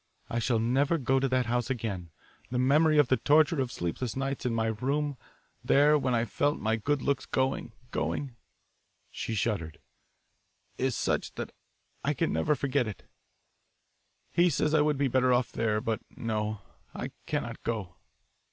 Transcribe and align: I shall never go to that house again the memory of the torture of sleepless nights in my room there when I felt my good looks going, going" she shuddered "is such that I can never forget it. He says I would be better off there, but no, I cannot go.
I 0.31 0.39
shall 0.39 0.57
never 0.57 0.97
go 0.97 1.19
to 1.19 1.27
that 1.27 1.45
house 1.45 1.69
again 1.69 2.09
the 2.49 2.57
memory 2.57 2.97
of 2.97 3.07
the 3.09 3.17
torture 3.17 3.61
of 3.61 3.71
sleepless 3.71 4.15
nights 4.15 4.47
in 4.47 4.55
my 4.55 4.65
room 4.65 5.15
there 5.63 5.95
when 5.95 6.15
I 6.15 6.25
felt 6.25 6.57
my 6.59 6.75
good 6.75 7.03
looks 7.03 7.27
going, 7.27 7.73
going" 7.91 8.35
she 9.11 9.35
shuddered 9.35 9.77
"is 10.79 10.95
such 10.97 11.35
that 11.35 11.51
I 12.03 12.15
can 12.15 12.33
never 12.33 12.55
forget 12.55 12.87
it. 12.87 13.03
He 14.31 14.49
says 14.49 14.73
I 14.73 14.81
would 14.81 14.97
be 14.97 15.07
better 15.07 15.31
off 15.31 15.51
there, 15.51 15.79
but 15.79 16.01
no, 16.09 16.61
I 16.95 17.11
cannot 17.27 17.61
go. 17.61 17.97